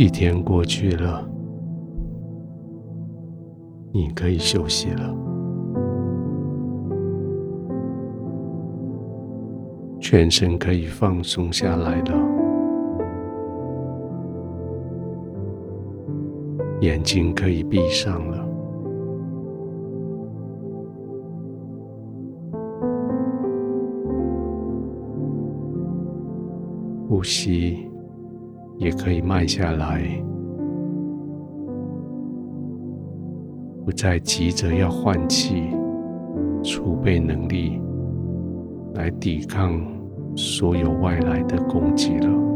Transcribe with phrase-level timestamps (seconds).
[0.00, 1.28] 一天过去了，
[3.92, 5.12] 你可以休息了，
[9.98, 12.14] 全身可以放松下来了，
[16.80, 18.46] 眼睛可以闭上了。
[27.08, 27.87] 呼吸
[28.78, 30.02] 也可以慢下来，
[33.84, 35.64] 不再急着要换气，
[36.62, 37.80] 储备能力
[38.94, 39.80] 来抵抗
[40.36, 42.47] 所有外来的攻击了。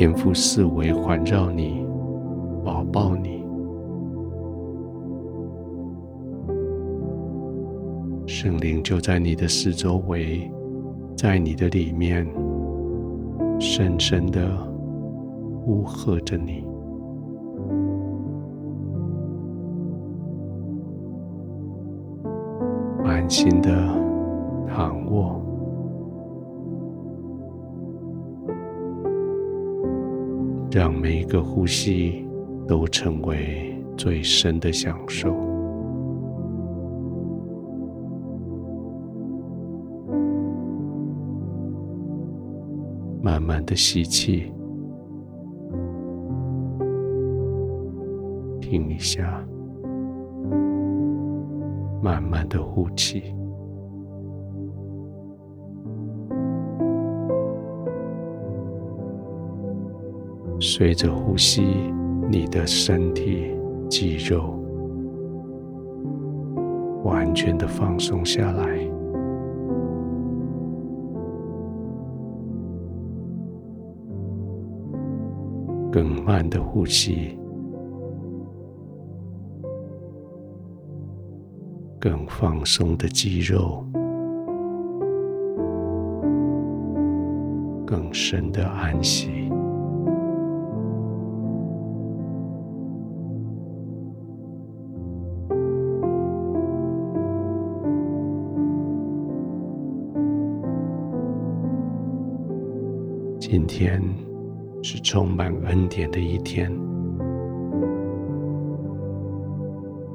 [0.00, 1.84] 天赋四围环绕你，
[2.64, 3.44] 保抱你，
[8.26, 10.50] 圣灵就在你的四周围，
[11.14, 12.26] 在你的里面，
[13.60, 14.48] 深深的
[15.66, 16.64] 呼喝着你，
[23.04, 23.70] 安心的
[24.66, 25.49] 躺卧。
[30.72, 32.24] 让每一个呼吸
[32.68, 35.34] 都成为最深的享受。
[43.20, 44.52] 慢慢的吸气，
[48.60, 49.44] 停一下，
[52.00, 53.34] 慢慢的呼气。
[60.62, 61.62] 随着呼吸，
[62.28, 63.50] 你的身体
[63.88, 64.62] 肌肉
[67.02, 68.78] 完全的放松下来，
[75.90, 77.38] 更慢的呼吸，
[81.98, 83.82] 更放松的肌肉，
[87.86, 89.49] 更深的安息。
[103.52, 104.00] 今天
[104.80, 106.70] 是充满恩典的一天，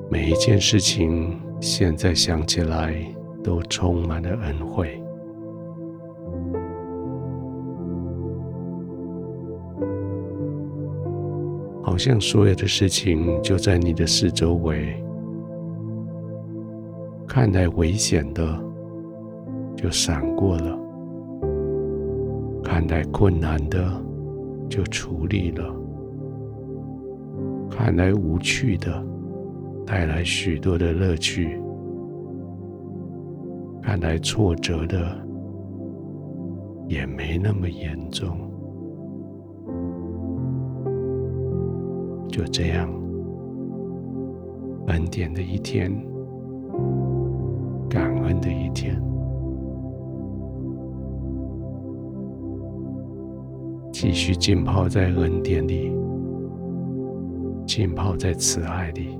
[0.09, 2.95] 每一件事情现在想起来
[3.43, 5.03] 都充满了恩惠，
[11.83, 14.95] 好像所有的事情就在你的四周围，
[17.27, 18.57] 看来危险的
[19.75, 20.84] 就闪过了。
[22.75, 23.89] 看来困难的
[24.69, 25.63] 就处理了，
[27.71, 29.01] 看来无趣的
[29.85, 31.57] 带来许多的乐趣，
[33.81, 35.17] 看来挫折的
[36.89, 38.37] 也没那么严重。
[42.27, 42.89] 就这样，
[44.87, 45.89] 恩典的一天，
[47.89, 49.01] 感恩的一天。
[53.97, 55.89] 继续浸泡在恩典里，
[57.65, 59.17] 浸泡在慈爱里。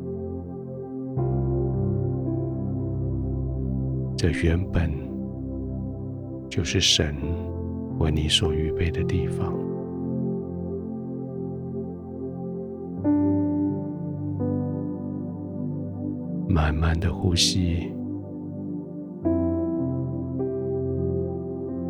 [4.18, 4.91] 这原本
[6.50, 7.16] 就是神
[8.00, 9.53] 为你所预备的地方。
[16.50, 17.94] 慢慢的呼吸，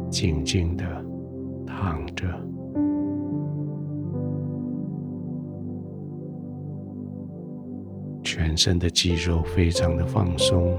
[0.08, 0.86] 静静的
[1.66, 2.28] 躺着。
[8.38, 10.78] 全身的肌肉非常的放松，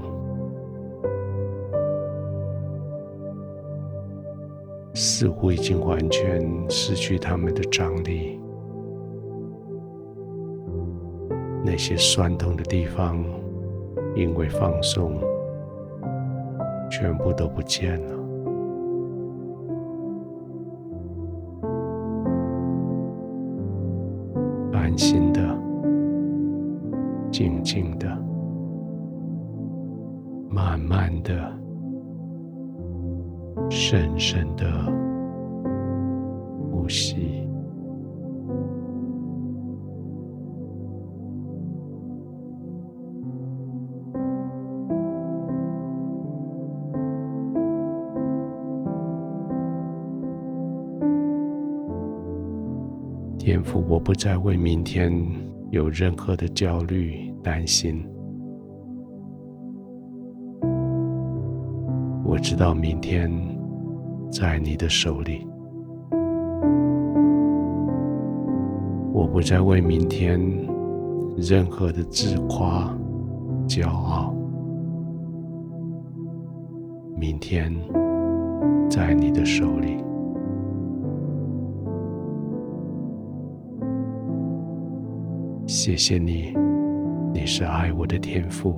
[4.93, 8.39] 似乎已经完全失去他们的张力。
[11.65, 13.25] 那些酸痛的地方，
[14.15, 15.19] 因为放松，
[16.91, 18.17] 全部都不见了。
[24.73, 25.26] 安心。
[27.67, 28.07] 静的、
[30.49, 31.53] 慢慢的、
[33.69, 34.65] 深深的
[36.71, 37.45] 呼吸。
[53.37, 55.11] 天赋，我不再为明天
[55.69, 58.05] 有任何的焦虑担心。
[62.25, 63.31] 我知道明天
[64.29, 65.47] 在你的手里。
[69.13, 70.37] 我不再为明天
[71.37, 72.93] 任何的自夸、
[73.65, 74.35] 骄傲。
[77.15, 77.73] 明天
[78.89, 80.03] 在你的手里。
[85.65, 86.53] 谢谢你，
[87.37, 88.73] 你是爱我的天赋。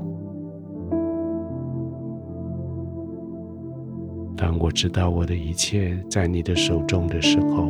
[4.36, 7.64] 当我知道我的一切在你的手中的时候，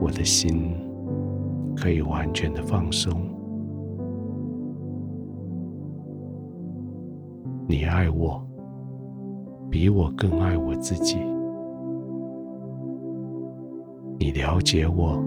[0.00, 0.72] 我的心
[1.74, 3.12] 可以完全的放松。
[7.66, 8.40] 你爱我，
[9.68, 11.18] 比我更爱我自己。
[14.16, 15.20] 你了解我，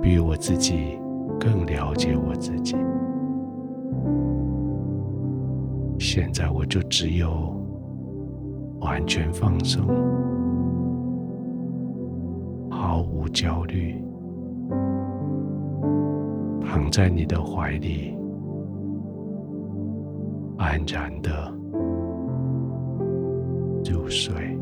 [0.00, 0.98] 比我自己
[1.38, 2.76] 更了解我自己。
[5.98, 7.54] 现在我就只有
[8.80, 9.84] 完全放松。
[12.70, 14.02] 毫无焦虑，
[16.60, 18.16] 躺在你的怀里，
[20.58, 21.52] 安然的
[23.84, 24.58] 入睡。